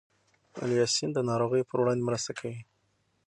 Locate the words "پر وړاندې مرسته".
1.69-2.31